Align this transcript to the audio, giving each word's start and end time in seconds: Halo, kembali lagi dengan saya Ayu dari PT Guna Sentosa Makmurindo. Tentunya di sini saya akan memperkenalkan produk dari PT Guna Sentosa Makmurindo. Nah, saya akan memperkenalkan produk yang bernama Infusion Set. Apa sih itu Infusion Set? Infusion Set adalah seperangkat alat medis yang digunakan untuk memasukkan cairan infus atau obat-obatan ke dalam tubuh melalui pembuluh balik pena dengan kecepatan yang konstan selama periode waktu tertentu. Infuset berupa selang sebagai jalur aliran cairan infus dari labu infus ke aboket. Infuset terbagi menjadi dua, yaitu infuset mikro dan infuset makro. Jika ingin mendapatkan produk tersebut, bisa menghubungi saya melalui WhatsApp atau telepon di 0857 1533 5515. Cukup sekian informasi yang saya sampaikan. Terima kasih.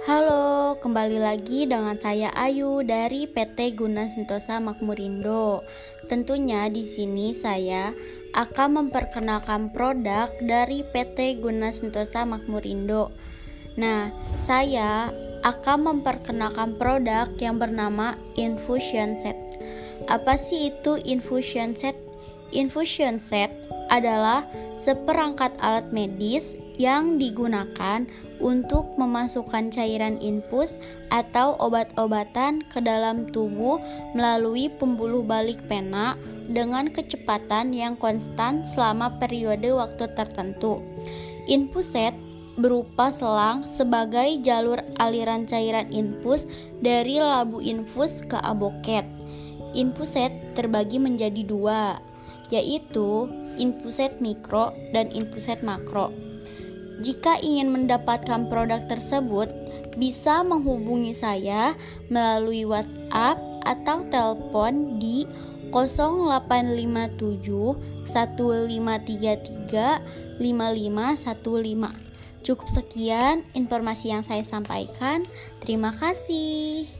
Halo, 0.00 0.80
kembali 0.80 1.20
lagi 1.20 1.68
dengan 1.68 1.92
saya 2.00 2.32
Ayu 2.32 2.80
dari 2.80 3.28
PT 3.28 3.76
Guna 3.76 4.08
Sentosa 4.08 4.56
Makmurindo. 4.56 5.60
Tentunya 6.08 6.72
di 6.72 6.80
sini 6.80 7.36
saya 7.36 7.92
akan 8.32 8.80
memperkenalkan 8.80 9.68
produk 9.68 10.32
dari 10.40 10.88
PT 10.88 11.44
Guna 11.44 11.68
Sentosa 11.76 12.24
Makmurindo. 12.24 13.12
Nah, 13.76 14.08
saya 14.40 15.12
akan 15.44 15.92
memperkenalkan 15.92 16.80
produk 16.80 17.28
yang 17.36 17.60
bernama 17.60 18.16
Infusion 18.40 19.20
Set. 19.20 19.36
Apa 20.08 20.40
sih 20.40 20.72
itu 20.72 20.96
Infusion 21.04 21.76
Set? 21.76 21.92
Infusion 22.56 23.20
Set 23.20 23.52
adalah 23.92 24.48
seperangkat 24.80 25.60
alat 25.60 25.92
medis 25.92 26.56
yang 26.80 27.20
digunakan 27.20 28.08
untuk 28.40 28.96
memasukkan 28.96 29.68
cairan 29.70 30.16
infus 30.18 30.80
atau 31.12 31.54
obat-obatan 31.60 32.64
ke 32.72 32.80
dalam 32.80 33.28
tubuh 33.30 33.78
melalui 34.16 34.72
pembuluh 34.72 35.20
balik 35.20 35.60
pena 35.68 36.16
dengan 36.50 36.90
kecepatan 36.90 37.70
yang 37.70 37.94
konstan 37.94 38.66
selama 38.66 39.20
periode 39.22 39.70
waktu 39.70 40.10
tertentu. 40.16 40.82
Infuset 41.46 42.16
berupa 42.58 43.08
selang 43.08 43.64
sebagai 43.64 44.42
jalur 44.44 44.82
aliran 44.98 45.46
cairan 45.46 45.88
infus 45.94 46.44
dari 46.82 47.22
labu 47.22 47.62
infus 47.62 48.20
ke 48.26 48.36
aboket. 48.36 49.06
Infuset 49.72 50.34
terbagi 50.58 50.98
menjadi 50.98 51.46
dua, 51.46 52.02
yaitu 52.50 53.30
infuset 53.54 54.18
mikro 54.18 54.74
dan 54.90 55.08
infuset 55.14 55.62
makro. 55.62 56.29
Jika 57.00 57.40
ingin 57.40 57.72
mendapatkan 57.72 58.52
produk 58.52 58.84
tersebut, 58.84 59.48
bisa 59.96 60.44
menghubungi 60.44 61.16
saya 61.16 61.72
melalui 62.12 62.68
WhatsApp 62.68 63.40
atau 63.64 64.04
telepon 64.12 65.00
di 65.00 65.24
0857 65.72 68.04
1533 68.04 70.20
5515. 70.40 72.10
Cukup 72.40 72.68
sekian 72.72 73.44
informasi 73.52 74.16
yang 74.16 74.24
saya 74.24 74.40
sampaikan. 74.44 75.28
Terima 75.60 75.92
kasih. 75.92 76.99